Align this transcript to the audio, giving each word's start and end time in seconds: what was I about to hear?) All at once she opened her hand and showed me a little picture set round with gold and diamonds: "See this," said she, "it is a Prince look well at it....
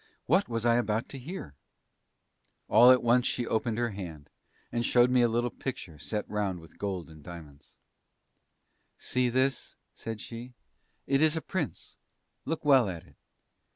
what 0.25 0.49
was 0.49 0.65
I 0.65 0.77
about 0.77 1.07
to 1.09 1.19
hear?) 1.19 1.53
All 2.67 2.89
at 2.89 3.03
once 3.03 3.27
she 3.27 3.45
opened 3.45 3.77
her 3.77 3.91
hand 3.91 4.31
and 4.71 4.83
showed 4.83 5.11
me 5.11 5.21
a 5.21 5.27
little 5.29 5.51
picture 5.51 5.99
set 5.99 6.27
round 6.27 6.59
with 6.59 6.79
gold 6.79 7.07
and 7.07 7.21
diamonds: 7.23 7.75
"See 8.97 9.29
this," 9.29 9.75
said 9.93 10.19
she, 10.19 10.55
"it 11.05 11.21
is 11.21 11.37
a 11.37 11.39
Prince 11.41 11.97
look 12.45 12.65
well 12.65 12.89
at 12.89 13.05
it.... 13.05 13.15